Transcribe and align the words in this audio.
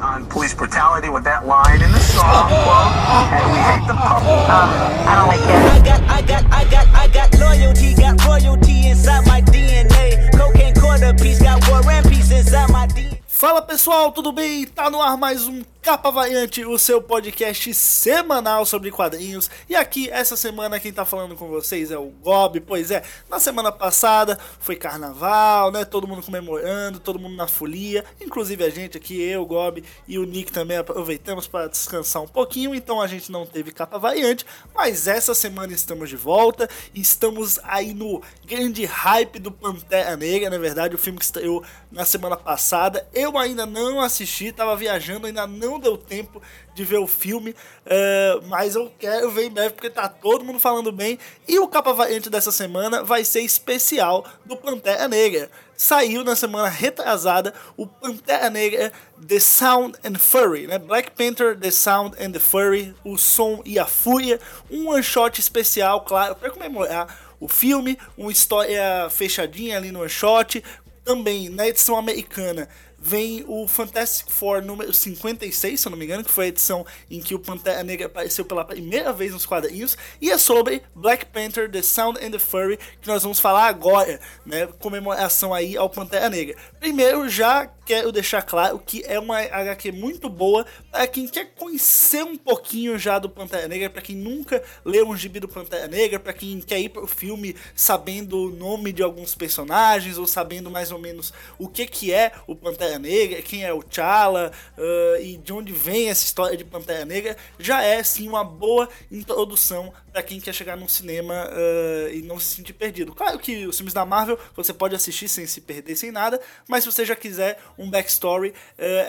on 0.00 0.26
police 0.26 0.54
brutality 0.54 1.08
with 1.08 1.24
that 1.24 1.46
line 1.46 1.82
in 1.82 1.90
the 1.92 1.98
song, 1.98 2.48
quote, 2.48 2.92
and 3.34 3.46
we 3.52 3.58
hate 3.58 3.86
the 3.86 3.94
public. 3.94 4.48
Um, 4.48 4.68
I 5.06 5.12
don't 5.16 5.28
like 5.28 5.42
it. 5.42 5.48
I 5.48 5.78
got, 5.84 6.00
I 6.08 6.22
got, 6.22 6.44
I 6.52 6.64
got, 6.70 6.86
I 6.94 7.08
got 7.08 7.38
loyalty, 7.38 7.94
got 7.94 8.24
royalty 8.26 8.88
inside 8.88 9.26
my 9.26 9.40
DNA. 9.42 10.30
Cocaine 10.36 10.74
quarter 10.74 11.12
piece, 11.14 11.40
got 11.42 11.66
war 11.68 11.82
and 11.90 12.06
peace 12.08 12.30
inside 12.30 12.70
my 12.70 12.86
DNA. 12.86 13.18
Fala 13.26 13.62
pessoal, 13.62 14.12
tudo 14.12 14.32
bem? 14.32 14.66
Tá 14.66 14.90
no 14.90 15.00
ar 15.00 15.16
mais 15.16 15.46
um 15.46 15.62
Capa 15.88 16.10
Variante, 16.10 16.66
o 16.66 16.76
seu 16.76 17.00
podcast 17.00 17.72
semanal 17.72 18.66
sobre 18.66 18.90
quadrinhos. 18.90 19.50
E 19.66 19.74
aqui, 19.74 20.10
essa 20.10 20.36
semana, 20.36 20.78
quem 20.78 20.92
tá 20.92 21.02
falando 21.02 21.34
com 21.34 21.48
vocês 21.48 21.90
é 21.90 21.96
o 21.96 22.10
Gob. 22.10 22.60
Pois 22.60 22.90
é, 22.90 23.02
na 23.26 23.40
semana 23.40 23.72
passada 23.72 24.38
foi 24.60 24.76
carnaval, 24.76 25.72
né? 25.72 25.86
Todo 25.86 26.06
mundo 26.06 26.22
comemorando, 26.22 27.00
todo 27.00 27.18
mundo 27.18 27.36
na 27.36 27.48
folia. 27.48 28.04
Inclusive 28.20 28.62
a 28.64 28.68
gente 28.68 28.98
aqui, 28.98 29.18
eu, 29.18 29.46
Gob 29.46 29.82
e 30.06 30.18
o 30.18 30.26
Nick 30.26 30.52
também 30.52 30.76
aproveitamos 30.76 31.46
para 31.46 31.68
descansar 31.68 32.22
um 32.22 32.28
pouquinho. 32.28 32.74
Então 32.74 33.00
a 33.00 33.06
gente 33.06 33.32
não 33.32 33.46
teve 33.46 33.72
Capa 33.72 33.98
Variante. 33.98 34.44
Mas 34.74 35.08
essa 35.08 35.34
semana 35.34 35.72
estamos 35.72 36.10
de 36.10 36.16
volta. 36.16 36.68
Estamos 36.94 37.58
aí 37.62 37.94
no 37.94 38.20
grande 38.44 38.84
hype 38.84 39.38
do 39.38 39.50
Pantera 39.50 40.18
Negra, 40.18 40.50
na 40.50 40.58
verdade, 40.58 40.94
o 40.94 40.98
filme 40.98 41.18
que 41.18 41.24
estreou 41.24 41.64
na 41.90 42.04
semana 42.04 42.36
passada. 42.36 43.08
Eu 43.14 43.38
ainda 43.38 43.64
não 43.64 44.02
assisti, 44.02 44.52
tava 44.52 44.76
viajando, 44.76 45.26
ainda 45.26 45.46
não 45.46 45.77
não 45.78 45.80
deu 45.80 45.96
tempo 45.96 46.42
de 46.74 46.84
ver 46.84 46.98
o 46.98 47.06
filme, 47.06 47.50
uh, 47.50 48.46
mas 48.48 48.74
eu 48.74 48.92
quero 48.98 49.30
ver 49.30 49.44
em 49.44 49.50
breve 49.50 49.74
porque 49.74 49.88
tá 49.88 50.08
todo 50.08 50.44
mundo 50.44 50.58
falando 50.58 50.92
bem. 50.92 51.18
E 51.46 51.58
o 51.58 51.68
capa 51.68 51.92
variante 51.92 52.28
dessa 52.28 52.52
semana 52.52 53.02
vai 53.02 53.24
ser 53.24 53.40
especial 53.40 54.26
do 54.44 54.56
Pantera 54.56 55.08
Negra. 55.08 55.48
Saiu 55.76 56.24
na 56.24 56.34
semana 56.34 56.68
retrasada 56.68 57.54
o 57.76 57.86
Pantera 57.86 58.50
Negra 58.50 58.92
The 59.26 59.38
Sound 59.38 59.96
and 60.04 60.18
Fury, 60.18 60.66
né? 60.66 60.78
Black 60.78 61.12
Panther 61.12 61.56
The 61.56 61.70
Sound 61.70 62.16
and 62.20 62.32
the 62.32 62.40
Fury, 62.40 62.94
o 63.04 63.16
som 63.16 63.62
e 63.64 63.78
a 63.78 63.86
fúria, 63.86 64.40
um 64.70 64.88
one 64.88 65.02
shot 65.02 65.40
especial, 65.40 66.00
claro, 66.00 66.34
para 66.34 66.50
comemorar 66.50 67.28
o 67.40 67.46
filme, 67.46 67.96
uma 68.16 68.32
história 68.32 69.08
fechadinha 69.10 69.76
ali 69.76 69.92
no 69.92 70.00
one 70.00 70.08
shot, 70.08 70.62
também 71.04 71.48
na 71.48 71.68
edição 71.68 71.96
americana 71.96 72.68
vem 72.98 73.44
o 73.46 73.66
Fantastic 73.68 74.30
Four 74.30 74.62
número 74.62 74.92
56, 74.92 75.80
se 75.80 75.86
eu 75.86 75.90
não 75.90 75.98
me 75.98 76.04
engano, 76.04 76.24
que 76.24 76.30
foi 76.30 76.46
a 76.46 76.48
edição 76.48 76.84
em 77.10 77.20
que 77.20 77.34
o 77.34 77.38
Pantera 77.38 77.82
Negra 77.82 78.06
apareceu 78.06 78.44
pela 78.44 78.64
primeira 78.64 79.12
vez 79.12 79.32
nos 79.32 79.46
quadrinhos, 79.46 79.96
e 80.20 80.30
é 80.30 80.38
sobre 80.38 80.82
Black 80.94 81.26
Panther, 81.26 81.70
The 81.70 81.82
Sound 81.82 82.24
and 82.24 82.32
the 82.32 82.38
Fury, 82.38 82.78
que 83.00 83.08
nós 83.08 83.22
vamos 83.22 83.38
falar 83.38 83.66
agora, 83.66 84.20
né, 84.44 84.66
comemoração 84.78 85.54
aí 85.54 85.76
ao 85.76 85.88
Pantera 85.88 86.28
Negra. 86.28 86.56
Primeiro, 86.80 87.28
já 87.28 87.70
quero 87.86 88.12
deixar 88.12 88.42
claro 88.42 88.78
que 88.78 89.02
é 89.06 89.18
uma 89.18 89.38
HQ 89.38 89.92
muito 89.92 90.28
boa 90.28 90.66
para 90.90 91.06
quem 91.06 91.26
quer 91.26 91.54
conhecer 91.54 92.22
um 92.22 92.36
pouquinho 92.36 92.98
já 92.98 93.18
do 93.18 93.30
Pantera 93.30 93.66
Negra, 93.66 93.88
para 93.88 94.02
quem 94.02 94.16
nunca 94.16 94.62
leu 94.84 95.08
um 95.08 95.16
gibi 95.16 95.40
do 95.40 95.48
Pantera 95.48 95.88
Negra, 95.88 96.18
para 96.18 96.32
quem 96.32 96.60
quer 96.60 96.78
ir 96.80 96.90
pro 96.90 97.06
filme 97.06 97.56
sabendo 97.74 98.44
o 98.44 98.50
nome 98.50 98.92
de 98.92 99.02
alguns 99.02 99.34
personagens 99.34 100.18
ou 100.18 100.26
sabendo 100.26 100.70
mais 100.70 100.92
ou 100.92 100.98
menos 100.98 101.32
o 101.58 101.68
que 101.68 101.86
que 101.86 102.12
é 102.12 102.32
o 102.46 102.54
Pantera 102.54 102.87
Negra, 102.96 103.42
quem 103.42 103.64
é 103.64 103.72
o 103.72 103.82
T'Challa 103.82 104.52
uh, 104.76 105.20
e 105.20 105.36
de 105.36 105.52
onde 105.52 105.72
vem 105.72 106.08
essa 106.08 106.24
história 106.24 106.56
de 106.56 106.64
Pantera 106.64 107.04
Negra, 107.04 107.36
já 107.58 107.82
é 107.82 108.00
sim 108.04 108.28
uma 108.28 108.44
boa 108.44 108.88
introdução 109.10 109.92
para 110.12 110.22
quem 110.22 110.40
quer 110.40 110.54
chegar 110.54 110.76
no 110.76 110.88
cinema 110.88 111.34
uh, 111.48 112.14
e 112.14 112.22
não 112.22 112.38
se 112.38 112.54
sentir 112.54 112.72
perdido. 112.72 113.12
Claro 113.12 113.36
que 113.40 113.66
os 113.66 113.76
filmes 113.76 113.92
da 113.92 114.06
Marvel 114.06 114.38
você 114.54 114.72
pode 114.72 114.94
assistir 114.94 115.28
sem 115.28 115.44
se 115.44 115.60
perder, 115.60 115.96
sem 115.96 116.12
nada, 116.12 116.40
mas 116.68 116.84
se 116.84 116.92
você 116.92 117.04
já 117.04 117.16
quiser 117.16 117.58
um 117.76 117.90
backstory, 117.90 118.50
uh, 118.50 118.54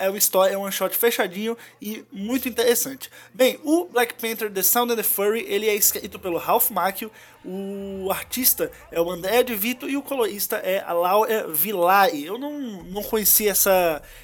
é 0.00 0.08
uma 0.08 0.18
história, 0.18 0.54
é 0.54 0.58
um 0.58 0.70
shot 0.72 0.96
fechadinho 0.96 1.56
e 1.80 2.04
muito 2.10 2.48
interessante. 2.48 3.08
Bem, 3.32 3.60
o 3.62 3.84
Black 3.84 4.14
Panther 4.14 4.50
The 4.50 4.62
Sound 4.64 4.92
and 4.92 4.96
the 4.96 5.04
Fury, 5.04 5.46
ele 5.48 5.68
é 5.68 5.74
escrito 5.76 6.18
pelo 6.18 6.38
Ralph 6.38 6.70
Macchio, 6.70 7.10
o 7.44 8.10
artista 8.10 8.70
é 8.90 9.00
o 9.00 9.10
André 9.10 9.42
de 9.42 9.54
Vito 9.54 9.88
e 9.88 9.96
o 9.96 10.02
colorista 10.02 10.56
é 10.56 10.84
a 10.86 10.92
Laura 10.92 11.48
Villari. 11.48 12.24
Eu 12.24 12.36
não, 12.36 12.60
não 12.84 13.02
conhecia 13.02 13.50
essa, 13.50 13.69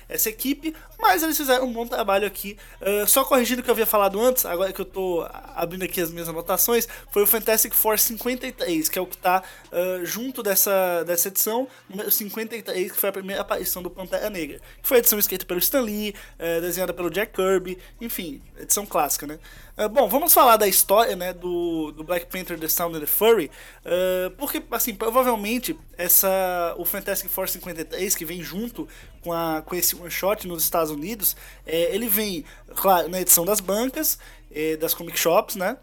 essa 0.08 0.28
equipe, 0.28 0.74
mas 0.98 1.22
eles 1.22 1.36
fizeram 1.36 1.66
um 1.66 1.72
bom 1.72 1.86
trabalho 1.86 2.26
aqui. 2.26 2.56
Uh, 2.80 3.06
só 3.06 3.24
corrigindo 3.24 3.60
o 3.60 3.64
que 3.64 3.70
eu 3.70 3.74
havia 3.74 3.86
falado 3.86 4.20
antes, 4.20 4.44
agora 4.46 4.72
que 4.72 4.80
eu 4.80 4.84
tô 4.84 5.26
abrindo 5.54 5.84
aqui 5.84 6.00
as 6.00 6.10
minhas 6.10 6.28
anotações, 6.28 6.88
foi 7.10 7.22
o 7.22 7.26
Fantastic 7.26 7.74
Four 7.74 7.98
53, 7.98 8.88
que 8.88 8.98
é 8.98 9.02
o 9.02 9.06
que 9.06 9.16
tá 9.16 9.42
uh, 9.72 10.04
junto 10.04 10.42
dessa, 10.42 11.04
dessa 11.04 11.28
edição, 11.28 11.68
número 11.88 12.10
53, 12.10 12.92
que 12.92 12.98
foi 12.98 13.08
a 13.08 13.12
primeira 13.12 13.42
aparição 13.42 13.82
do 13.82 13.90
Pantera 13.90 14.30
Negra. 14.30 14.60
Que 14.82 14.88
foi 14.88 14.98
a 14.98 15.00
edição 15.00 15.18
escrita 15.18 15.44
pelo 15.44 15.58
Stan 15.60 15.80
Lee, 15.80 16.14
uh, 16.38 16.60
desenhada 16.60 16.92
pelo 16.92 17.10
Jack 17.10 17.32
Kirby, 17.32 17.78
enfim, 18.00 18.40
edição 18.58 18.86
clássica, 18.86 19.26
né? 19.26 19.38
Uh, 19.78 19.91
bom, 19.91 20.09
vamos 20.09 20.32
falar 20.32 20.56
da 20.56 20.66
história, 20.66 21.14
né, 21.14 21.34
do, 21.34 21.92
do 21.92 22.03
Black 22.03 22.25
Panther 22.26 22.59
The 22.59 22.66
Sound 22.66 22.97
and 22.97 23.00
the 23.00 23.06
Fury, 23.06 23.50
uh, 23.84 24.31
porque, 24.38 24.62
assim, 24.70 24.94
provavelmente 24.94 25.78
essa, 25.98 26.75
o 26.78 26.84
Fantastic 26.87 27.31
Four 27.31 27.47
53, 27.47 28.15
que 28.15 28.25
vem 28.25 28.42
junto 28.42 28.88
com, 29.20 29.34
a, 29.34 29.60
com 29.60 29.75
esse 29.75 29.94
one-shot 29.94 30.48
nos 30.48 30.62
Estados 30.62 30.91
Unidos, 30.91 31.36
é, 31.66 31.94
ele 31.94 32.09
vem, 32.09 32.42
claro, 32.75 33.10
na 33.10 33.20
edição 33.20 33.44
das 33.44 33.60
bancas, 33.60 34.19
é, 34.50 34.78
das 34.78 34.94
comic 34.94 35.19
shops, 35.19 35.56
né, 35.56 35.76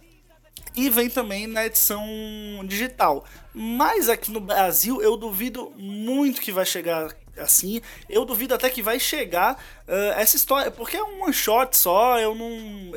e 0.75 0.89
vem 0.89 1.07
também 1.07 1.45
na 1.45 1.63
edição 1.67 2.03
digital. 2.65 3.23
Mas 3.53 4.09
aqui 4.09 4.31
no 4.31 4.39
Brasil 4.39 5.03
eu 5.03 5.15
duvido 5.15 5.71
muito 5.77 6.41
que 6.41 6.51
vai 6.51 6.65
chegar 6.65 7.15
assim. 7.37 7.81
Eu 8.09 8.25
duvido 8.25 8.53
até 8.53 8.69
que 8.69 8.81
vai 8.81 8.99
chegar 8.99 9.55
uh, 9.87 9.91
essa 10.15 10.35
história, 10.35 10.71
porque 10.71 10.97
é 10.97 11.03
um 11.03 11.23
one 11.23 11.33
shot 11.33 11.75
só, 11.75 12.19
eu 12.19 12.35
não 12.35 12.91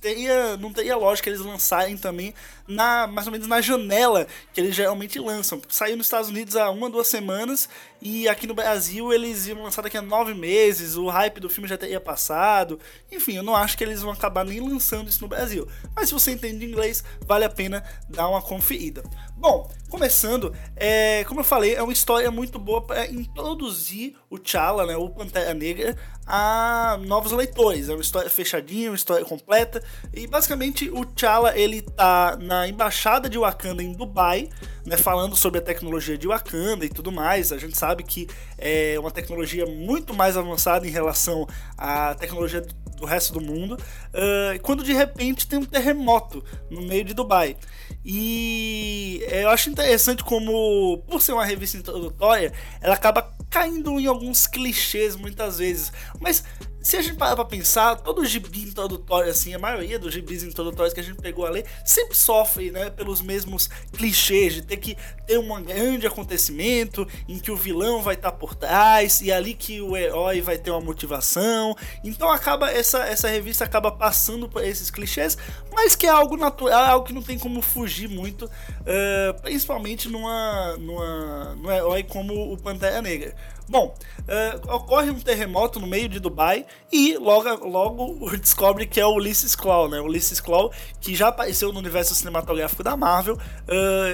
teria, 0.00 0.56
não 0.56 0.72
teria 0.72 0.96
lógica 0.96 1.28
eles 1.28 1.40
lançarem 1.40 1.96
também 1.96 2.34
na 2.70 3.06
mais 3.06 3.26
ou 3.26 3.32
menos 3.32 3.46
na 3.46 3.60
janela 3.60 4.26
que 4.52 4.60
eles 4.60 4.74
geralmente 4.74 5.18
lançam. 5.18 5.60
Saiu 5.68 5.96
nos 5.96 6.06
Estados 6.06 6.30
Unidos 6.30 6.56
há 6.56 6.70
uma, 6.70 6.88
duas 6.88 7.08
semanas 7.08 7.68
e 8.00 8.28
aqui 8.28 8.46
no 8.46 8.54
Brasil 8.54 9.12
eles 9.12 9.46
iam 9.46 9.62
lançar 9.62 9.82
daqui 9.82 9.96
a 9.96 10.02
nove 10.02 10.32
meses, 10.32 10.96
o 10.96 11.08
hype 11.08 11.38
do 11.38 11.50
filme 11.50 11.68
já 11.68 11.76
teria 11.76 12.00
passado. 12.00 12.78
Enfim, 13.12 13.36
eu 13.36 13.42
não 13.42 13.54
acho 13.54 13.76
que 13.76 13.84
eles 13.84 14.00
vão 14.00 14.12
acabar 14.12 14.44
nem 14.44 14.60
lançando 14.60 15.08
isso 15.08 15.20
no 15.20 15.28
Brasil. 15.28 15.68
Mas 15.94 16.08
se 16.08 16.14
você 16.14 16.32
entende 16.32 16.64
inglês, 16.64 17.04
vale 17.26 17.44
a 17.44 17.50
pena 17.50 17.84
dar 18.08 18.28
uma 18.28 18.40
conferida. 18.40 19.02
Bom, 19.36 19.70
começando, 19.88 20.54
é, 20.76 21.24
como 21.24 21.40
eu 21.40 21.44
falei, 21.44 21.74
é 21.74 21.82
uma 21.82 21.92
história 21.92 22.30
muito 22.30 22.58
boa 22.58 22.82
para 22.82 23.06
introduzir 23.06 24.14
o 24.28 24.38
T'Challa, 24.38 24.86
né, 24.86 24.96
o 24.96 25.08
Pantera 25.08 25.52
Negra, 25.54 25.96
a 26.26 26.98
novos 27.06 27.32
leitores. 27.32 27.88
É 27.88 27.92
uma 27.92 28.02
história 28.02 28.30
fechadinha, 28.30 28.90
uma 28.90 28.96
história 28.96 29.24
completa. 29.24 29.82
E 30.14 30.26
basicamente 30.26 30.88
o 30.90 31.04
T'Challa 31.04 31.58
ele 31.58 31.82
tá 31.82 32.38
na 32.40 32.59
embaixada 32.68 33.28
de 33.28 33.38
Wakanda 33.38 33.82
em 33.82 33.92
Dubai, 33.92 34.48
né, 34.84 34.96
falando 34.96 35.36
sobre 35.36 35.58
a 35.58 35.62
tecnologia 35.62 36.16
de 36.16 36.26
Wakanda 36.26 36.84
e 36.84 36.88
tudo 36.88 37.12
mais. 37.12 37.52
A 37.52 37.58
gente 37.58 37.76
sabe 37.76 38.02
que 38.02 38.28
é 38.58 38.96
uma 38.98 39.10
tecnologia 39.10 39.66
muito 39.66 40.14
mais 40.14 40.36
avançada 40.36 40.86
em 40.86 40.90
relação 40.90 41.46
à 41.76 42.14
tecnologia 42.14 42.64
do 43.00 43.06
resto 43.06 43.32
do 43.32 43.40
mundo. 43.40 43.74
Uh, 43.74 44.60
quando 44.62 44.84
de 44.84 44.92
repente 44.92 45.48
tem 45.48 45.58
um 45.58 45.64
terremoto 45.64 46.44
no 46.70 46.82
meio 46.82 47.04
de 47.04 47.14
Dubai. 47.14 47.56
E 48.04 49.24
eu 49.28 49.48
acho 49.50 49.70
interessante 49.70 50.22
como, 50.22 50.98
por 51.08 51.20
ser 51.20 51.32
uma 51.32 51.44
revista 51.44 51.76
introdutória, 51.76 52.52
ela 52.80 52.94
acaba 52.94 53.34
caindo 53.50 53.98
em 53.98 54.06
alguns 54.06 54.46
clichês 54.46 55.16
muitas 55.16 55.58
vezes. 55.58 55.92
Mas 56.20 56.44
se 56.82 56.96
a 56.96 57.02
gente 57.02 57.16
parar 57.16 57.36
pra 57.36 57.44
pensar, 57.44 57.96
todo 57.96 58.24
gibi 58.24 58.62
introdutório, 58.62 59.30
assim, 59.30 59.52
a 59.52 59.58
maioria 59.58 59.98
dos 59.98 60.14
gibis 60.14 60.42
introdutórios 60.42 60.94
que 60.94 61.00
a 61.00 61.02
gente 61.02 61.20
pegou 61.20 61.46
a 61.46 61.50
ler, 61.50 61.66
sempre 61.84 62.16
sofre, 62.16 62.70
né, 62.70 62.88
pelos 62.88 63.20
mesmos 63.20 63.68
clichês 63.92 64.54
de 64.54 64.62
ter 64.62 64.78
que 64.78 64.96
ter 65.26 65.38
um 65.38 65.62
grande 65.62 66.06
acontecimento 66.06 67.06
em 67.28 67.38
que 67.38 67.50
o 67.50 67.56
vilão 67.56 68.00
vai 68.00 68.14
estar 68.14 68.30
tá 68.30 68.36
por 68.36 68.54
trás 68.54 69.20
e 69.20 69.30
ali 69.30 69.52
que 69.52 69.80
o 69.80 69.94
herói 69.94 70.40
vai 70.40 70.56
ter 70.56 70.70
uma 70.70 70.80
motivação. 70.80 71.76
Então 72.02 72.30
acaba 72.30 72.70
essa, 72.70 72.89
essa 72.98 73.28
revista 73.28 73.64
acaba 73.64 73.90
passando 73.90 74.48
por 74.48 74.64
esses 74.64 74.90
clichês, 74.90 75.36
mas 75.72 75.94
que 75.94 76.06
é 76.06 76.10
algo 76.10 76.36
natural, 76.36 76.84
é 76.84 76.88
algo 76.88 77.06
que 77.06 77.12
não 77.12 77.22
tem 77.22 77.38
como 77.38 77.62
fugir 77.62 78.08
muito, 78.08 78.44
uh, 78.46 79.40
principalmente 79.42 80.08
numa, 80.08 80.76
numa, 80.76 81.54
num 81.56 81.70
herói 81.70 82.02
como 82.02 82.52
o 82.52 82.56
Pantera 82.56 83.00
Negra. 83.00 83.34
Bom, 83.68 83.94
uh, 84.20 84.74
ocorre 84.74 85.10
um 85.10 85.20
terremoto 85.20 85.78
no 85.78 85.86
meio 85.86 86.08
de 86.08 86.18
Dubai 86.18 86.66
e 86.90 87.16
logo, 87.16 87.66
logo 87.66 88.30
descobre 88.36 88.84
que 88.84 89.00
é 89.00 89.06
o 89.06 89.14
Ulysses 89.14 89.54
Claw, 89.54 89.88
né? 89.88 90.00
Ulysses 90.00 90.40
Claw, 90.40 90.72
que 91.00 91.14
já 91.14 91.28
apareceu 91.28 91.72
no 91.72 91.78
universo 91.78 92.14
cinematográfico 92.14 92.82
da 92.82 92.96
Marvel, 92.96 93.38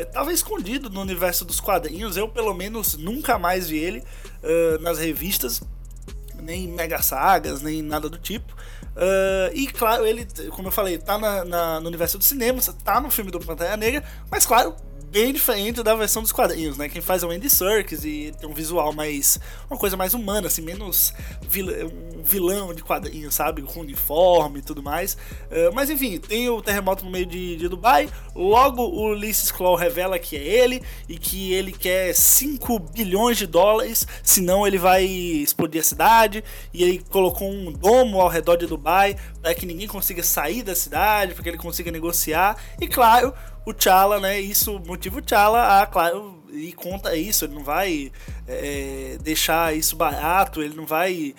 estava 0.02 0.30
uh, 0.30 0.32
escondido 0.32 0.90
no 0.90 1.00
universo 1.00 1.44
dos 1.44 1.58
quadrinhos. 1.58 2.16
Eu, 2.16 2.28
pelo 2.28 2.52
menos, 2.52 2.96
nunca 2.96 3.38
mais 3.38 3.68
vi 3.68 3.78
ele 3.78 4.04
nas 4.80 4.98
revistas, 4.98 5.60
nem 6.46 6.68
mega 6.68 7.02
sagas, 7.02 7.60
nem 7.60 7.82
nada 7.82 8.08
do 8.08 8.16
tipo. 8.16 8.54
Uh, 8.94 9.52
e 9.52 9.66
claro, 9.66 10.06
ele, 10.06 10.26
como 10.50 10.68
eu 10.68 10.72
falei, 10.72 10.96
tá 10.96 11.18
na, 11.18 11.44
na, 11.44 11.80
no 11.80 11.88
universo 11.88 12.16
dos 12.16 12.26
cinemas, 12.26 12.72
tá 12.84 13.00
no 13.00 13.10
filme 13.10 13.30
do 13.30 13.40
Pantera 13.40 13.76
Negra, 13.76 14.02
mas 14.30 14.46
claro, 14.46 14.74
bem 15.10 15.32
diferente 15.32 15.82
da 15.82 15.94
versão 15.94 16.22
dos 16.22 16.32
quadrinhos, 16.32 16.76
né? 16.76 16.88
Quem 16.88 17.02
faz 17.02 17.22
é 17.22 17.26
o 17.26 17.30
Andy 17.30 17.50
Serkis 17.50 18.04
e 18.04 18.32
tem 18.38 18.48
um 18.48 18.54
visual 18.54 18.92
mais. 18.92 19.38
uma 19.68 19.78
coisa 19.78 19.96
mais 19.96 20.14
humana, 20.14 20.46
assim, 20.46 20.62
menos. 20.62 21.12
um 22.14 22.15
vilão 22.26 22.74
de 22.74 22.82
quadrinho, 22.82 23.30
sabe? 23.30 23.62
Com 23.62 23.80
uniforme 23.80 24.58
e 24.58 24.62
tudo 24.62 24.82
mais. 24.82 25.14
Uh, 25.14 25.72
mas 25.72 25.88
enfim, 25.88 26.18
tem 26.18 26.48
o 26.48 26.60
terremoto 26.60 27.04
no 27.04 27.10
meio 27.10 27.26
de, 27.26 27.56
de 27.56 27.68
Dubai. 27.68 28.08
Logo 28.34 28.82
o 28.82 29.10
Ulysses 29.10 29.50
Claw 29.50 29.74
revela 29.74 30.18
que 30.18 30.36
é 30.36 30.42
ele 30.42 30.82
e 31.08 31.16
que 31.18 31.52
ele 31.52 31.72
quer 31.72 32.14
5 32.14 32.78
bilhões 32.78 33.38
de 33.38 33.46
dólares, 33.46 34.06
senão 34.22 34.66
ele 34.66 34.78
vai 34.78 35.04
explodir 35.04 35.80
a 35.80 35.84
cidade. 35.84 36.44
E 36.74 36.82
ele 36.82 37.04
colocou 37.10 37.50
um 37.50 37.72
domo 37.72 38.20
ao 38.20 38.28
redor 38.28 38.56
de 38.56 38.66
Dubai 38.66 39.16
para 39.40 39.54
que 39.54 39.64
ninguém 39.64 39.86
consiga 39.86 40.22
sair 40.22 40.62
da 40.62 40.74
cidade, 40.74 41.34
para 41.34 41.42
que 41.42 41.48
ele 41.48 41.58
consiga 41.58 41.90
negociar. 41.90 42.56
E 42.80 42.86
claro, 42.86 43.32
o 43.64 43.72
T'Challa, 43.72 44.20
né? 44.20 44.40
Isso 44.40 44.80
motiva 44.86 45.18
o 45.18 45.22
T'Challa 45.22 45.80
a, 45.82 45.86
claro, 45.86 46.36
e 46.52 46.72
conta 46.72 47.16
isso, 47.16 47.44
ele 47.44 47.54
não 47.54 47.64
vai 47.64 48.10
é, 48.46 49.18
deixar 49.20 49.76
isso 49.76 49.96
barato, 49.96 50.62
ele 50.62 50.74
não 50.74 50.86
vai 50.86 51.34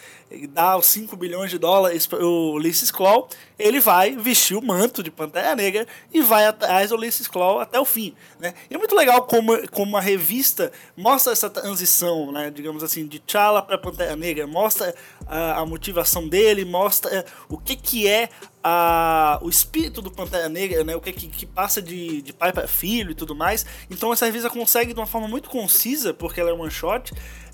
dar 0.49 0.77
os 0.77 0.85
5 0.87 1.15
bilhões 1.15 1.49
de 1.49 1.57
dólares 1.57 2.05
para 2.05 2.23
o 2.25 2.53
Ulysses 2.53 2.91
Claw, 2.91 3.29
ele 3.57 3.79
vai 3.79 4.15
vestir 4.15 4.57
o 4.57 4.61
manto 4.61 5.01
de 5.01 5.09
Pantera 5.09 5.55
Negra 5.55 5.87
e 6.13 6.21
vai 6.21 6.45
atrás 6.45 6.89
do 6.89 6.95
Ulysses 6.95 7.27
Claw 7.27 7.59
até 7.59 7.79
o 7.79 7.85
fim. 7.85 8.13
Né? 8.39 8.53
E 8.69 8.75
é 8.75 8.77
muito 8.77 8.95
legal 8.95 9.23
como, 9.23 9.67
como 9.69 9.95
a 9.95 10.01
revista 10.01 10.71
mostra 10.95 11.31
essa 11.31 11.49
transição, 11.49 12.31
né, 12.31 12.51
digamos 12.51 12.83
assim, 12.83 13.07
de 13.07 13.19
T'Challa 13.19 13.61
para 13.61 13.77
Pantera 13.77 14.15
Negra, 14.15 14.45
mostra 14.45 14.93
a, 15.25 15.61
a, 15.61 15.65
motivação 15.65 16.27
dele, 16.27 16.65
mostra 16.65 17.25
o 17.47 17.57
que, 17.57 17.75
que 17.75 18.07
é 18.07 18.29
a, 18.63 19.39
o 19.41 19.49
espírito 19.49 20.01
do 20.01 20.11
Pantera 20.11 20.49
Negra, 20.49 20.83
né, 20.83 20.95
o 20.95 21.01
que, 21.01 21.13
que, 21.13 21.27
que 21.27 21.45
passa 21.45 21.81
de, 21.81 22.21
de 22.21 22.33
pai 22.33 22.51
para 22.51 22.67
filho 22.67 23.11
e 23.11 23.15
tudo 23.15 23.33
mais. 23.33 23.65
Então 23.89 24.11
essa 24.11 24.25
revista 24.25 24.49
consegue, 24.49 24.93
de 24.93 24.99
uma 24.99 25.07
forma 25.07 25.27
muito 25.27 25.49
concisa, 25.49 26.13
porque 26.13 26.41
ela 26.41 26.49
é 26.49 26.53
one 26.53 26.69
shot, 26.69 27.13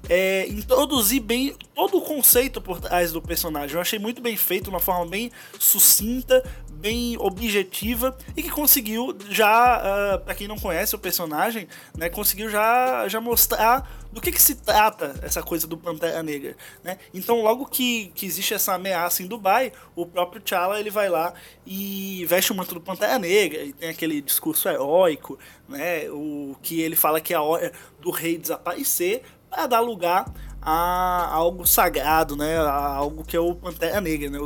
é, 0.10 0.48
introduzir 0.48 1.22
bem 1.22 1.56
todo 1.74 1.98
o 1.98 2.02
conceito 2.02 2.62
por 2.62 2.80
trás 2.80 3.12
do 3.12 3.22
personagem. 3.22 3.76
Eu 3.76 3.82
achei 3.82 4.00
muito 4.00 4.22
bem 4.22 4.36
feito, 4.38 4.70
uma 4.70 4.80
forma 4.80 5.06
bem 5.06 5.32
sucinta, 5.60 6.44
bem 6.84 7.16
objetiva 7.18 8.18
e 8.36 8.44
que 8.44 8.50
conseguiu 8.50 9.16
já, 9.30 9.78
uh, 9.78 10.16
ah, 10.16 10.18
para 10.20 10.36
quem 10.36 10.50
não 10.50 10.60
conhece 10.60 10.94
o 10.94 11.00
personagem, 11.00 11.66
né, 11.98 12.10
conseguiu 12.10 12.50
já, 12.50 13.08
já 13.08 13.22
mostrar 13.22 13.90
do 14.12 14.20
que, 14.20 14.34
que 14.34 14.42
se 14.42 14.56
trata 14.56 15.16
essa 15.24 15.42
coisa 15.42 15.66
do 15.66 15.78
Pantera 15.78 16.22
Negra, 16.22 16.56
né? 16.84 17.00
Então, 17.14 17.42
logo 17.42 17.66
que, 17.66 18.12
que 18.14 18.26
existe 18.26 18.54
essa 18.54 18.74
ameaça 18.74 19.24
em 19.24 19.28
Dubai, 19.28 19.72
o 19.96 20.06
próprio 20.06 20.42
T'Challa 20.42 20.80
ele 20.80 20.92
vai 20.92 21.10
lá 21.10 21.34
e 21.66 22.24
veste 22.28 22.52
o 22.52 22.56
manto 22.56 22.76
do 22.76 22.82
Pantera 22.82 23.18
Negra 23.18 23.64
e 23.64 23.74
tem 23.74 23.90
aquele 23.90 24.22
discurso 24.22 24.70
heróico, 24.70 25.40
né? 25.68 26.10
O 26.12 26.56
que 26.62 26.80
ele 26.82 26.96
fala 26.96 27.20
que 27.20 27.34
é 27.34 27.38
a 27.38 27.42
hora 27.42 27.72
do 28.00 28.12
rei 28.12 28.38
desaparecer 28.38 29.24
para 29.54 29.68
dar 29.68 29.80
lugar 29.82 30.26
a 30.60 31.28
algo 31.28 31.66
sagrado, 31.66 32.36
né? 32.36 32.58
A 32.58 32.96
algo 32.96 33.24
que 33.24 33.36
é 33.36 33.40
o 33.40 33.54
Pantera 33.54 34.00
Negra, 34.00 34.30
né? 34.30 34.40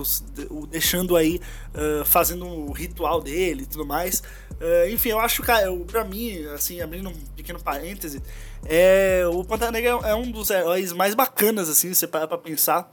o 0.50 0.66
deixando 0.66 1.16
aí, 1.16 1.40
uh, 1.76 2.04
fazendo 2.04 2.46
o 2.46 2.72
ritual 2.72 3.22
dele 3.22 3.64
e 3.64 3.66
tudo 3.66 3.86
mais. 3.86 4.22
Uh, 4.60 4.90
enfim, 4.90 5.10
eu 5.10 5.20
acho 5.20 5.44
que, 5.44 5.52
pra 5.86 6.04
mim, 6.04 6.44
assim, 6.48 6.82
abrindo 6.82 7.10
um 7.10 7.14
pequeno 7.36 7.60
parêntese, 7.60 8.22
é, 8.66 9.24
o 9.32 9.44
Pantera 9.44 9.72
Negra 9.72 9.92
é 10.04 10.16
um 10.16 10.30
dos 10.30 10.50
heróis 10.50 10.92
mais 10.92 11.14
bacanas, 11.14 11.70
assim, 11.70 11.94
você 11.94 12.08
para 12.08 12.28
pra 12.28 12.38
pensar, 12.38 12.92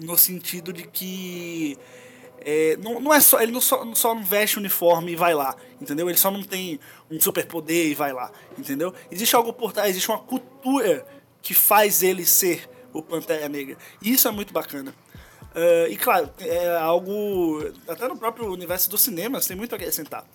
no 0.00 0.16
sentido 0.16 0.72
de 0.72 0.84
que. 0.84 1.78
É, 2.40 2.78
não, 2.78 3.00
não 3.00 3.12
é 3.12 3.20
só 3.20 3.42
ele 3.42 3.50
não 3.50 3.60
só, 3.60 3.84
só 3.94 4.14
não 4.14 4.22
veste 4.22 4.58
uniforme 4.58 5.12
e 5.12 5.16
vai 5.16 5.34
lá, 5.34 5.56
entendeu? 5.82 6.08
Ele 6.08 6.16
só 6.16 6.30
não 6.30 6.42
tem 6.42 6.78
um 7.10 7.20
superpoder 7.20 7.88
e 7.88 7.94
vai 7.94 8.12
lá, 8.12 8.30
entendeu? 8.56 8.94
Existe 9.10 9.34
algo 9.34 9.52
por 9.52 9.72
trás, 9.72 9.90
existe 9.90 10.08
uma 10.08 10.20
cultura 10.20 11.04
que 11.48 11.54
faz 11.54 12.02
ele 12.02 12.26
ser 12.26 12.68
o 12.92 13.02
Pantera 13.02 13.48
Negra. 13.48 13.78
E 14.02 14.12
isso 14.12 14.28
é 14.28 14.30
muito 14.30 14.52
bacana. 14.52 14.94
Uh, 15.54 15.90
e 15.90 15.96
claro, 15.96 16.28
é 16.40 16.76
algo. 16.76 17.72
Até 17.88 18.06
no 18.06 18.18
próprio 18.18 18.52
universo 18.52 18.90
do 18.90 18.98
cinema, 18.98 19.40
tem 19.40 19.56
muito 19.56 19.72
a 19.72 19.76
acrescentar. 19.76 20.26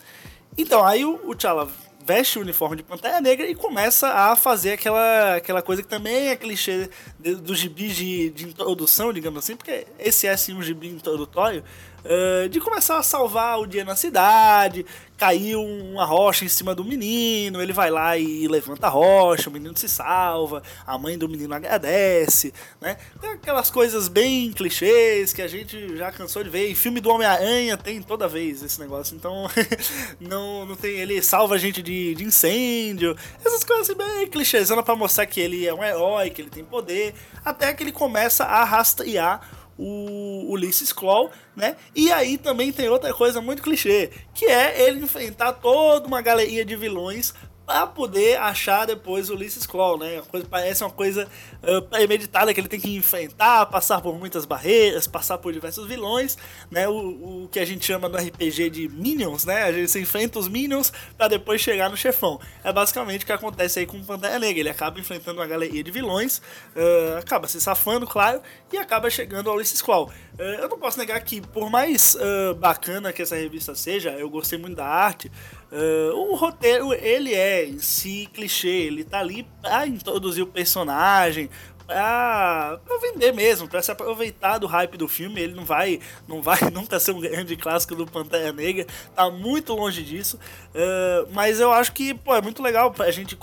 Então, 0.57 0.83
aí 0.83 1.06
o, 1.06 1.21
o 1.30 1.36
T'Challa 1.36 1.69
veste 2.05 2.38
o 2.38 2.41
uniforme 2.41 2.75
de 2.77 2.83
Pantera 2.83 3.21
Negra 3.21 3.47
e 3.47 3.55
começa 3.55 4.09
a 4.09 4.35
fazer 4.35 4.73
aquela, 4.73 5.35
aquela 5.35 5.61
coisa 5.61 5.81
que 5.81 5.88
também 5.88 6.29
é 6.29 6.35
clichê 6.35 6.89
do, 7.19 7.38
do 7.38 7.55
gibi 7.55 7.88
de, 7.89 8.29
de 8.29 8.45
introdução, 8.45 9.13
digamos 9.13 9.39
assim, 9.39 9.55
porque 9.55 9.88
esse 10.00 10.27
é 10.27 10.35
sim 10.35 10.53
um 10.53 10.61
gibi 10.61 10.88
introdutório, 10.88 11.63
uh, 12.03 12.50
de 12.50 12.59
começar 12.59 12.97
a 12.97 13.03
salvar 13.03 13.59
o 13.59 13.65
dia 13.65 13.83
na 13.83 13.95
cidade, 13.95 14.85
caiu 15.17 15.63
uma 15.63 16.03
rocha 16.03 16.44
em 16.44 16.50
cima 16.50 16.75
do 16.75 16.83
menino, 16.83 17.61
ele 17.61 17.71
vai 17.71 17.89
lá 17.89 18.17
e 18.17 18.47
levanta 18.47 18.88
a 18.88 18.89
rocha, 18.89 19.50
o 19.50 19.53
menino 19.53 19.77
se 19.77 19.88
salva, 19.88 20.61
a 20.85 20.97
mãe 20.97 21.17
do 21.17 21.29
menino 21.29 21.53
agradece, 21.53 22.53
né? 22.81 22.97
Tem 23.21 23.29
aquelas 23.29 23.71
coisas 23.71 24.07
bem 24.07 24.51
clichês 24.51 25.31
que 25.31 25.41
a 25.41 25.47
gente 25.47 25.95
já 25.95 26.11
cansou 26.11 26.44
de 26.44 26.50
ver. 26.50 26.69
Em 26.69 26.75
filme 26.75 27.00
do 27.00 27.09
Homem-Aranha 27.09 27.77
tem 27.77 28.01
toda 28.01 28.27
vez 28.27 28.61
esse 28.63 28.79
negócio, 28.79 29.15
então 29.15 29.47
não, 30.19 30.65
não 30.65 30.75
tem. 30.75 30.97
Ele 30.97 31.21
salva 31.21 31.55
a 31.55 31.57
gente 31.57 31.81
de, 31.81 31.92
de 32.15 32.23
incêndio, 32.23 33.15
essas 33.43 33.63
coisas 33.63 33.89
assim, 33.89 33.97
bem 33.97 34.27
clichêzona 34.27 34.83
para 34.83 34.95
mostrar 34.95 35.25
que 35.25 35.39
ele 35.39 35.65
é 35.65 35.73
um 35.73 35.83
herói, 35.83 36.29
que 36.29 36.41
ele 36.41 36.49
tem 36.49 36.63
poder, 36.63 37.13
até 37.43 37.73
que 37.73 37.83
ele 37.83 37.91
começa 37.91 38.43
a 38.43 38.63
rastrear 38.63 39.41
o 39.77 40.51
Ulysses 40.51 40.93
Claw, 40.93 41.31
né? 41.55 41.75
E 41.95 42.11
aí 42.11 42.37
também 42.37 42.71
tem 42.71 42.89
outra 42.89 43.13
coisa 43.13 43.41
muito 43.41 43.63
clichê, 43.63 44.11
que 44.33 44.45
é 44.45 44.87
ele 44.87 45.03
enfrentar 45.03 45.53
toda 45.53 46.07
uma 46.07 46.21
galeria 46.21 46.63
de 46.63 46.75
vilões 46.75 47.33
para 47.65 47.88
poder 47.88 48.38
achar 48.39 48.86
depois 48.86 49.30
o 49.30 49.33
Ulysses 49.33 49.65
Claw, 49.65 49.98
né? 49.98 50.21
Coisa, 50.30 50.45
parece 50.50 50.83
uma 50.83 50.89
coisa 50.89 51.27
uh, 51.62 52.54
que 52.54 52.60
ele 52.60 52.68
tem 52.68 52.80
que 52.80 52.95
enfrentar, 52.95 53.65
passar 53.68 54.01
por 54.01 54.18
muitas 54.19 54.45
barreiras, 54.45 55.07
passar 55.07 55.38
por 55.38 55.54
diversos 55.54 55.88
vilões, 55.88 56.38
né? 56.69 56.88
O, 56.88 57.44
o 57.44 57.50
que 57.50 57.60
a 57.60 57.65
gente 57.65 57.86
chama 57.86 58.10
no 58.10 58.18
RPG 58.18 58.69
de 58.69 58.89
Minions, 58.89 59.45
né? 59.45 59.63
A 59.63 59.71
gente 59.71 59.89
se 59.89 60.00
enfrenta 60.00 60.39
os 60.39 60.48
Minions 60.50 60.92
para 61.18 61.30
depois 61.30 61.62
chegar 61.62 61.89
no 61.89 61.95
chefão. 61.95 62.39
É 62.63 62.74
basicamente 62.74 63.24
o 63.24 63.25
que 63.25 63.31
acontece 63.31 63.80
aí 63.80 63.86
com 63.86 63.98
o 63.98 64.04
Pantera 64.04 64.38
Negra. 64.38 64.60
Ele 64.60 64.69
acaba 64.69 65.00
enfrentando 65.00 65.39
uma 65.39 65.48
galeria 65.48 65.83
de 65.83 65.92
vilões, 65.92 66.39
uh, 66.75 67.18
acaba 67.18 67.48
se 67.48 67.62
safando, 67.62 68.06
claro, 68.06 68.42
e 68.71 68.77
acaba 68.77 69.10
chegando 69.10 69.50
ao 69.50 69.56
Ulysses 69.56 69.81
Claw. 69.81 70.12
Uh, 70.38 70.42
eu 70.42 70.68
não 70.68 70.77
posso 70.77 70.98
negar 70.98 71.19
que, 71.21 71.39
por 71.39 71.69
mais 71.69 72.18
bacana 72.57 73.13
que 73.13 73.21
essa 73.21 73.36
revista 73.36 73.75
seja, 73.75 74.12
eu 74.12 74.30
gostei 74.30 74.57
muito 74.57 74.75
da 74.75 74.86
arte, 74.86 75.31
Uh, 75.73 76.31
o 76.31 76.35
roteiro, 76.35 76.93
ele 76.93 77.33
é 77.33 77.65
em 77.65 77.79
si 77.79 78.29
clichê, 78.31 78.67
ele 78.67 79.03
tá 79.03 79.19
ali 79.19 79.47
pra 79.59 79.87
introduzir 79.87 80.43
o 80.43 80.47
personagem, 80.47 81.49
pra, 81.87 82.79
pra 82.85 82.97
vender 82.99 83.33
mesmo, 83.33 83.67
pra 83.67 83.81
se 83.81 83.91
aproveitar 83.91 84.59
do 84.59 84.67
hype 84.67 84.97
do 84.97 85.07
filme. 85.07 85.41
Ele 85.41 85.55
não 85.55 85.65
vai, 85.65 85.99
não 86.27 86.43
vai 86.43 86.59
nunca 86.71 86.99
ser 86.99 87.11
um 87.11 87.19
grande 87.19 87.55
clássico 87.55 87.95
do 87.95 88.05
Pantera 88.05 88.53
Negra, 88.53 88.86
tá 89.15 89.31
muito 89.31 89.74
longe 89.74 90.03
disso. 90.03 90.38
Uh, 90.75 91.27
mas 91.31 91.59
eu 91.59 91.71
acho 91.71 91.91
que 91.91 92.13
pô, 92.13 92.36
é 92.36 92.41
muito 92.41 92.62
legal 92.62 92.91
pra 92.91 93.09
gente 93.09 93.36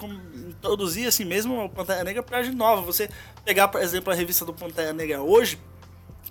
introduzir 0.48 1.08
assim 1.08 1.24
mesmo 1.24 1.64
o 1.64 1.68
Pantera 1.68 2.04
Negra 2.04 2.22
pra 2.22 2.44
gente 2.44 2.56
nova. 2.56 2.82
Você 2.82 3.08
pegar, 3.44 3.66
por 3.66 3.80
exemplo, 3.80 4.12
a 4.12 4.16
revista 4.16 4.44
do 4.44 4.54
Pantera 4.54 4.92
Negra 4.92 5.20
hoje 5.20 5.58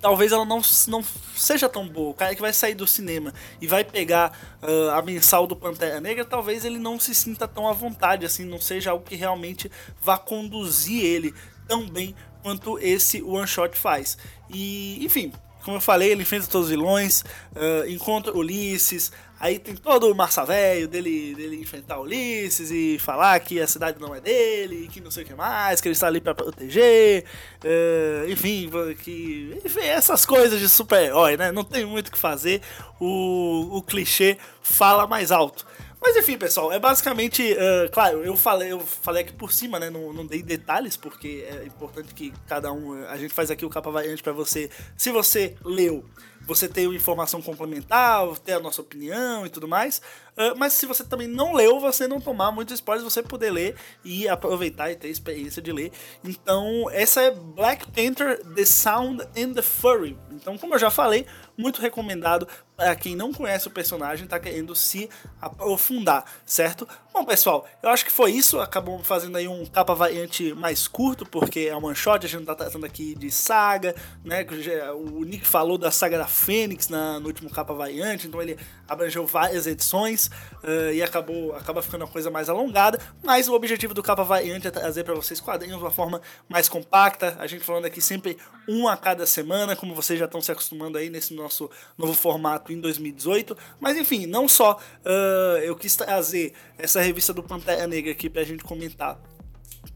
talvez 0.00 0.32
ela 0.32 0.44
não, 0.44 0.60
não 0.88 1.04
seja 1.36 1.68
tão 1.68 1.86
boa. 1.86 2.10
O 2.10 2.14
cara 2.14 2.34
que 2.34 2.40
vai 2.40 2.52
sair 2.52 2.74
do 2.74 2.86
cinema 2.86 3.32
e 3.60 3.66
vai 3.66 3.84
pegar 3.84 4.58
uh, 4.62 4.90
a 4.90 5.02
mensal 5.02 5.46
do 5.46 5.54
Pantera 5.54 6.00
Negra, 6.00 6.24
talvez 6.24 6.64
ele 6.64 6.78
não 6.78 6.98
se 6.98 7.14
sinta 7.14 7.46
tão 7.46 7.68
à 7.68 7.72
vontade, 7.72 8.24
assim, 8.24 8.44
não 8.44 8.60
seja 8.60 8.90
algo 8.90 9.04
que 9.04 9.14
realmente 9.14 9.70
vá 10.00 10.18
conduzir 10.18 11.04
ele 11.04 11.34
tão 11.68 11.86
bem 11.88 12.14
quanto 12.42 12.78
esse 12.78 13.22
one 13.22 13.46
shot 13.46 13.78
faz. 13.78 14.16
E, 14.48 15.04
enfim, 15.04 15.32
como 15.64 15.76
eu 15.76 15.80
falei, 15.80 16.10
ele 16.10 16.22
enfrenta 16.22 16.46
todos 16.46 16.66
os 16.66 16.70
vilões, 16.70 17.22
uh, 17.54 17.88
encontra 17.88 18.36
Ulisses, 18.36 19.12
aí 19.38 19.58
tem 19.58 19.74
todo 19.74 20.10
o 20.10 20.14
massa 20.14 20.44
velho 20.44 20.88
dele, 20.88 21.34
dele 21.34 21.60
enfrentar 21.60 21.98
Ulisses 22.00 22.70
e 22.70 22.98
falar 22.98 23.38
que 23.40 23.60
a 23.60 23.66
cidade 23.66 24.00
não 24.00 24.14
é 24.14 24.20
dele, 24.20 24.88
que 24.92 25.00
não 25.00 25.10
sei 25.10 25.24
o 25.24 25.26
que 25.26 25.34
mais, 25.34 25.80
que 25.80 25.88
ele 25.88 25.94
está 25.94 26.06
ali 26.06 26.20
para 26.20 26.34
proteger, 26.34 27.24
uh, 27.64 28.30
enfim, 28.30 28.70
que, 29.02 29.60
enfim, 29.64 29.80
essas 29.80 30.24
coisas 30.24 30.60
de 30.60 30.68
super-herói, 30.68 31.36
né? 31.36 31.52
Não 31.52 31.64
tem 31.64 31.84
muito 31.84 32.08
o 32.08 32.12
que 32.12 32.18
fazer, 32.18 32.62
o, 32.98 33.78
o 33.78 33.82
clichê 33.82 34.38
fala 34.62 35.06
mais 35.06 35.30
alto. 35.30 35.66
Mas 36.02 36.16
enfim, 36.16 36.38
pessoal, 36.38 36.72
é 36.72 36.78
basicamente. 36.78 37.42
Uh, 37.52 37.90
claro, 37.92 38.24
eu 38.24 38.34
falei, 38.34 38.72
eu 38.72 38.80
falei 38.80 39.22
aqui 39.22 39.32
por 39.34 39.52
cima, 39.52 39.78
né? 39.78 39.90
Não, 39.90 40.12
não 40.12 40.26
dei 40.26 40.42
detalhes, 40.42 40.96
porque 40.96 41.46
é 41.46 41.66
importante 41.66 42.14
que 42.14 42.32
cada 42.48 42.72
um. 42.72 43.04
A 43.04 43.18
gente 43.18 43.34
faz 43.34 43.50
aqui 43.50 43.66
o 43.66 43.70
capa 43.70 43.90
variante 43.90 44.22
para 44.22 44.32
você. 44.32 44.70
Se 44.96 45.12
você 45.12 45.56
leu, 45.62 46.04
você 46.50 46.68
ter 46.68 46.82
informação 46.82 47.40
complementar, 47.40 48.26
ter 48.44 48.54
a 48.54 48.60
nossa 48.60 48.82
opinião 48.82 49.46
e 49.46 49.48
tudo 49.48 49.68
mais. 49.68 50.02
Uh, 50.32 50.56
mas 50.56 50.72
se 50.72 50.84
você 50.84 51.04
também 51.04 51.28
não 51.28 51.54
leu, 51.54 51.78
você 51.78 52.08
não 52.08 52.20
tomar 52.20 52.50
muitos 52.50 52.74
spoilers, 52.74 53.04
você 53.04 53.22
poder 53.22 53.50
ler 53.50 53.76
e 54.04 54.28
aproveitar 54.28 54.90
e 54.90 54.96
ter 54.96 55.08
experiência 55.08 55.62
de 55.62 55.70
ler. 55.70 55.92
Então, 56.24 56.90
essa 56.90 57.22
é 57.22 57.30
Black 57.30 57.86
Panther 57.92 58.42
The 58.54 58.64
Sound 58.64 59.22
and 59.36 59.54
the 59.54 59.62
Fury. 59.62 60.18
Então, 60.32 60.58
como 60.58 60.74
eu 60.74 60.78
já 60.78 60.90
falei, 60.90 61.24
muito 61.56 61.80
recomendado 61.80 62.48
para 62.76 62.96
quem 62.96 63.14
não 63.14 63.32
conhece 63.32 63.68
o 63.68 63.70
personagem, 63.70 64.26
tá 64.26 64.40
querendo 64.40 64.74
se 64.74 65.08
aprofundar, 65.40 66.24
certo? 66.44 66.88
Bom, 67.12 67.24
pessoal, 67.24 67.66
eu 67.82 67.90
acho 67.90 68.04
que 68.04 68.12
foi 68.12 68.30
isso. 68.30 68.60
Acabamos 68.60 69.04
fazendo 69.04 69.36
aí 69.36 69.48
um 69.48 69.66
capa 69.66 69.94
variante 69.96 70.54
mais 70.54 70.86
curto, 70.86 71.26
porque 71.26 71.68
é 71.68 71.76
one 71.76 71.94
shot, 71.94 72.24
a 72.24 72.28
gente 72.28 72.44
tá 72.44 72.54
tratando 72.54 72.86
aqui 72.86 73.16
de 73.16 73.32
saga, 73.32 73.96
né? 74.24 74.46
O 74.94 75.24
Nick 75.24 75.44
falou 75.44 75.76
da 75.76 75.90
saga 75.90 76.18
da 76.18 76.28
Fênix 76.28 76.88
na, 76.88 77.18
no 77.18 77.26
último 77.26 77.50
capa 77.50 77.74
variante, 77.74 78.28
então 78.28 78.40
ele 78.40 78.56
abrangeu 78.88 79.26
várias 79.26 79.66
edições 79.66 80.30
uh, 80.62 80.92
e 80.94 81.02
acabou 81.02 81.52
acaba 81.56 81.82
ficando 81.82 82.04
uma 82.04 82.10
coisa 82.10 82.30
mais 82.30 82.48
alongada. 82.48 83.00
Mas 83.24 83.48
o 83.48 83.54
objetivo 83.54 83.92
do 83.92 84.04
capa 84.04 84.22
variante 84.22 84.68
é 84.68 84.70
trazer 84.70 85.02
para 85.02 85.14
vocês 85.14 85.40
quadrinhos 85.40 85.78
de 85.78 85.82
uma 85.82 85.90
forma 85.90 86.22
mais 86.48 86.68
compacta. 86.68 87.36
A 87.40 87.46
gente 87.48 87.64
falando 87.64 87.86
aqui 87.86 88.00
sempre 88.00 88.38
um 88.68 88.86
a 88.86 88.96
cada 88.96 89.26
semana, 89.26 89.74
como 89.74 89.96
vocês 89.96 90.16
já 90.16 90.26
estão 90.26 90.40
se 90.40 90.52
acostumando 90.52 90.96
aí 90.96 91.10
nesse 91.10 91.34
nosso 91.34 91.68
novo 91.98 92.14
formato 92.14 92.72
em 92.72 92.80
2018. 92.80 93.56
Mas 93.80 93.96
enfim, 93.96 94.26
não 94.26 94.48
só 94.48 94.74
uh, 94.74 95.58
eu 95.58 95.74
quis 95.74 95.96
trazer 95.96 96.52
essa 96.78 96.99
revista 97.00 97.32
do 97.32 97.42
Pantera 97.42 97.86
Negra 97.86 98.12
aqui 98.12 98.28
pra 98.28 98.44
gente 98.44 98.64
comentar 98.64 99.20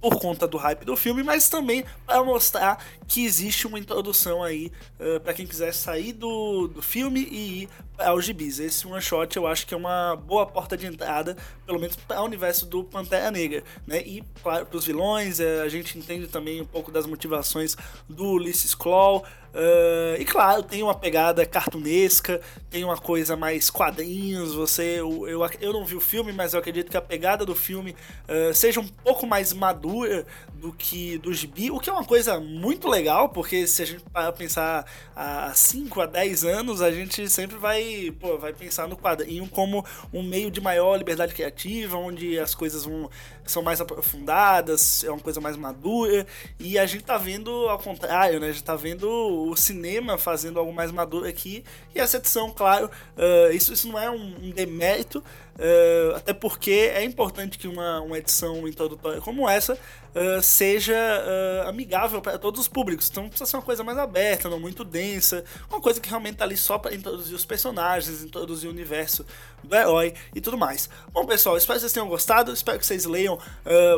por 0.01 0.19
conta 0.19 0.47
do 0.47 0.57
hype 0.57 0.85
do 0.85 0.97
filme, 0.97 1.23
mas 1.23 1.49
também 1.49 1.85
para 2.07 2.23
mostrar 2.23 2.85
que 3.07 3.25
existe 3.25 3.67
uma 3.67 3.79
introdução 3.79 4.43
aí 4.43 4.71
uh, 5.01 5.21
para 5.21 5.35
quem 5.35 5.47
quiser 5.47 5.73
sair 5.73 6.13
do, 6.13 6.69
do 6.69 6.83
filme 6.83 7.21
e 7.21 7.63
ir 7.63 7.69
aos 7.99 8.25
gibis. 8.25 8.59
Esse 8.59 8.87
one 8.87 9.01
shot 9.01 9.37
eu 9.37 9.47
acho 9.47 9.67
que 9.67 9.75
é 9.75 9.77
uma 9.77 10.17
boa 10.17 10.47
porta 10.47 10.77
de 10.77 10.87
entrada, 10.87 11.37
pelo 11.67 11.79
menos 11.79 11.97
para 11.97 12.23
o 12.23 12.25
universo 12.25 12.67
do 12.67 12.85
Pantera 12.85 13.31
Negra, 13.31 13.63
né? 13.87 14.01
E 14.01 14.23
claro, 14.43 14.67
para 14.67 14.77
os 14.77 14.87
vilões, 14.87 15.39
uh, 15.39 15.63
a 15.65 15.69
gente 15.69 15.99
entende 15.99 16.27
também 16.27 16.61
um 16.61 16.67
pouco 16.67 16.91
das 16.91 17.07
motivações 17.07 17.77
do 18.09 18.25
Ulysses 18.25 18.75
Claw. 18.75 19.25
Uh, 19.55 20.21
e 20.21 20.25
claro, 20.25 20.65
tem 20.65 20.83
uma 20.83 20.97
pegada 20.97 21.47
cartunesca, 21.47 22.41
tem 22.69 22.83
uma 22.83 22.97
coisa 22.97 23.37
mais 23.37 23.71
quadrinhos. 23.71 24.53
Você, 24.53 24.99
eu, 24.99 25.29
eu, 25.29 25.49
eu 25.61 25.73
não 25.73 25.85
vi 25.85 25.95
o 25.95 26.01
filme, 26.01 26.33
mas 26.33 26.55
eu 26.55 26.61
acredito 26.61 26.91
que 26.91 26.97
a 26.97 27.03
pegada 27.03 27.47
do 27.47 27.55
filme 27.55 27.95
uh, 28.29 28.53
seja 28.53 28.81
um 28.81 28.89
pouco 28.89 29.27
mais 29.29 29.53
madura 29.53 30.27
do 30.55 30.73
que 30.73 31.19
do 31.19 31.33
gibi, 31.33 31.71
o 31.71 31.79
que 31.79 31.89
é 31.89 31.93
uma 31.93 32.05
coisa 32.05 32.41
muito 32.41 32.89
legal, 32.89 33.29
porque 33.29 33.67
se 33.67 33.83
a 33.83 33.87
gente 33.87 34.03
pensar 34.37 34.85
há 35.15 35.53
5 35.55 36.01
a 36.01 36.07
10 36.07 36.45
anos, 36.45 36.83
a 36.83 36.91
gente 36.91 37.29
sempre 37.29 37.57
vai, 37.57 37.84
pô, 38.21 38.38
vai 38.38 38.53
pensar 38.53 38.88
no 38.88 38.97
quadrinho 38.97 39.49
como 39.49 39.85
um 40.12 40.23
meio 40.23 40.50
de 40.50 40.61
maior 40.61 40.97
liberdade 40.97 41.35
criativa, 41.35 41.97
onde 41.97 42.38
as 42.38 42.55
coisas 42.55 42.85
vão, 42.85 43.11
são 43.47 43.62
mais 43.62 43.81
aprofundadas, 43.81 45.05
é 45.05 45.11
uma 45.11 45.21
coisa 45.21 45.41
mais 45.41 45.57
madura, 45.57 46.26
e 46.59 46.79
a 46.79 46.87
gente 46.87 47.05
tá 47.05 47.17
vendo 47.17 47.50
ao 47.69 47.79
contrário, 47.79 48.41
né? 48.41 48.49
A 48.49 48.53
gente 48.53 48.64
tá 48.64 48.76
vendo 48.76 49.09
o 49.09 49.57
cinema 49.57 50.19
fazendo 50.19 50.59
algo 50.59 50.73
mais 50.73 50.91
maduro 50.91 51.26
aqui, 51.26 51.64
e 51.95 52.00
essa 52.00 52.17
edição, 52.17 52.50
claro, 52.50 52.91
uh, 53.17 53.53
isso, 53.53 53.73
isso 53.73 53.88
não 53.88 53.99
é 53.99 54.11
um, 54.11 54.37
um 54.43 54.50
demérito, 54.50 55.23
uh, 55.55 56.17
até 56.17 56.33
porque 56.33 56.93
é 56.95 57.05
importante 57.05 57.59
que 57.59 57.69
uma, 57.69 58.01
uma 58.01 58.19
edição 58.19 58.67
introdutória 58.67 59.21
como 59.21 59.49
essa 59.49 59.75
uh, 59.75 60.43
seja 60.43 60.95
uh, 60.95 61.69
amigável 61.69 62.21
para 62.21 62.39
todos 62.39 62.61
os 62.61 62.69
públicos. 62.69 63.09
Então 63.11 63.29
precisa 63.29 63.51
ser 63.51 63.57
uma 63.57 63.63
coisa 63.63 63.83
mais 63.83 63.99
aberta, 63.99 64.49
não 64.49 64.61
muito 64.61 64.85
densa, 64.85 65.45
uma 65.69 65.81
coisa 65.81 66.01
que 66.01 66.09
realmente 66.09 66.37
tá 66.37 66.45
ali 66.45 66.57
só 66.57 66.79
para 66.79 66.95
introduzir 66.95 67.35
os 67.35 67.45
personagens, 67.45 68.23
introduzir 68.23 68.69
o 68.69 68.73
universo 68.73 69.25
do 69.63 69.75
herói 69.75 70.15
e 70.35 70.41
tudo 70.41 70.59
mais. 70.59 70.89
Bom, 71.13 71.25
pessoal, 71.25 71.57
espero 71.57 71.77
que 71.77 71.81
vocês 71.81 71.93
tenham 71.93 72.09
gostado, 72.09 72.53
espero 72.53 72.79
que 72.79 72.87
vocês 72.87 73.07
leiam 73.07 73.39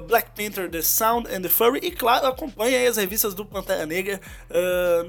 Black 0.06 0.30
Panther, 0.30 0.70
The 0.70 0.80
Sound 0.80 1.28
and 1.34 1.42
the 1.42 1.48
Fury 1.48 1.80
e, 1.82 1.90
claro, 1.90 2.28
acompanhem 2.28 2.86
as 2.86 2.96
revistas 2.96 3.34
do 3.34 3.44
Pantera 3.44 3.84
Negra. 3.84 4.20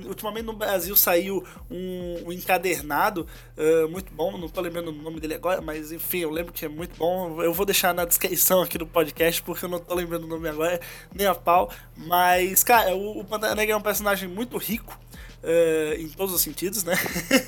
ultimamente 0.07 0.45
no 0.45 0.53
Brasil 0.53 0.95
saiu 0.95 1.45
um, 1.69 2.23
um 2.25 2.31
encadernado 2.31 3.27
muito 3.91 4.11
bom, 4.11 4.35
não 4.35 4.49
tô 4.49 4.61
lembrando 4.61 4.89
o 4.89 4.91
nome 4.91 5.19
dele 5.19 5.35
agora, 5.35 5.61
mas 5.61 5.91
enfim, 5.91 6.19
eu 6.19 6.31
lembro 6.37 6.53
que 6.53 6.65
é 6.65 6.69
muito 6.69 6.95
bom. 6.97 7.41
Eu 7.41 7.53
vou 7.53 7.65
deixar 7.65 7.93
na 7.93 8.05
descrição 8.05 8.61
aqui 8.61 8.77
do 8.77 8.85
podcast 8.85 9.41
porque 9.41 9.65
eu 9.65 9.69
não 9.69 9.79
tô 9.79 9.95
lembrando 9.95 10.25
o 10.25 10.27
nome 10.27 10.47
agora 10.47 10.79
nem 11.13 11.25
a 11.25 11.33
pau. 11.33 11.71
Mas, 11.95 12.63
cara, 12.63 12.95
o, 12.95 13.19
o 13.19 13.25
Pantera 13.25 13.55
Negra 13.55 13.73
é 13.73 13.77
um 13.77 13.81
personagem 13.81 14.29
muito 14.29 14.57
rico. 14.57 14.97
Uh, 15.37 16.01
em 16.01 16.09
todos 16.09 16.33
os 16.33 16.41
sentidos, 16.41 16.83
né? 16.83 16.95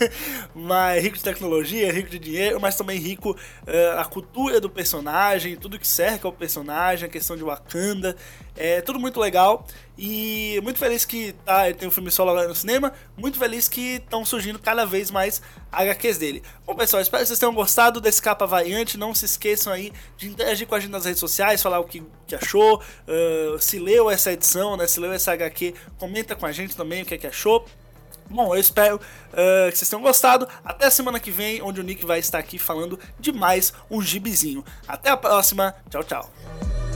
mas 0.54 1.04
rico 1.04 1.18
de 1.18 1.24
tecnologia, 1.24 1.92
rico 1.92 2.08
de 2.08 2.20
dinheiro, 2.20 2.62
mas 2.62 2.76
também 2.76 3.00
rico 3.00 3.32
uh, 3.32 4.00
a 4.00 4.06
cultura 4.06 4.62
do 4.62 4.70
personagem, 4.70 5.56
tudo 5.56 5.78
que 5.78 5.88
cerca 5.88 6.28
o 6.28 6.32
personagem, 6.32 7.08
a 7.08 7.12
questão 7.12 7.36
de 7.36 7.44
Wakanda, 7.44 8.16
é 8.56 8.80
tudo 8.80 9.00
muito 9.00 9.20
legal 9.20 9.66
e 9.98 10.60
muito 10.64 10.78
feliz 10.78 11.04
que 11.04 11.34
tá, 11.44 11.68
ele 11.68 11.78
tem 11.78 11.88
um 11.88 11.92
filme 11.92 12.12
solo 12.12 12.30
agora 12.30 12.48
no 12.48 12.56
cinema, 12.56 12.94
muito 13.18 13.40
feliz 13.40 13.68
que 13.68 13.96
estão 13.96 14.24
surgindo 14.24 14.60
cada 14.60 14.86
vez 14.86 15.10
mais 15.10 15.42
HQs 15.72 16.18
dele. 16.18 16.44
Bom, 16.66 16.76
pessoal, 16.76 17.02
espero 17.02 17.22
que 17.22 17.28
vocês 17.28 17.40
tenham 17.40 17.54
gostado 17.54 18.02
desse 18.02 18.22
capa 18.22 18.46
variante. 18.46 18.98
Não 18.98 19.14
se 19.14 19.26
esqueçam 19.26 19.72
aí 19.72 19.94
de 20.18 20.28
interagir 20.28 20.68
com 20.68 20.76
a 20.76 20.80
gente 20.80 20.92
nas 20.92 21.06
redes 21.06 21.20
sociais, 21.20 21.62
falar 21.62 21.80
o 21.80 21.84
que, 21.84 22.04
que 22.28 22.36
achou, 22.36 22.78
uh, 22.80 23.60
se 23.60 23.80
leu 23.80 24.10
essa 24.10 24.32
edição, 24.32 24.76
né? 24.76 24.88
Se 24.88 25.00
leu 25.00 25.12
essa 25.12 25.34
HQ, 25.34 25.74
comenta 25.98 26.36
com 26.36 26.46
a 26.46 26.52
gente 26.52 26.76
também 26.76 27.04
o 27.04 27.06
que, 27.06 27.16
é 27.16 27.18
que 27.18 27.28
achou. 27.28 27.66
Bom, 28.30 28.54
eu 28.54 28.60
espero 28.60 28.98
uh, 28.98 29.72
que 29.72 29.78
vocês 29.78 29.90
tenham 29.90 30.04
gostado. 30.04 30.48
Até 30.64 30.86
a 30.86 30.92
semana 30.92 31.20
que 31.20 31.32
vem, 31.32 31.62
onde 31.62 31.80
o 31.80 31.84
Nick 31.84 32.06
vai 32.06 32.20
estar 32.20 32.38
aqui 32.38 32.60
falando 32.60 33.00
de 33.20 33.32
mais 33.32 33.74
um 33.90 34.02
gibizinho. 34.02 34.64
Até 34.88 35.10
a 35.10 35.18
próxima. 35.18 35.76
Tchau, 35.90 36.04
tchau. 36.04 36.89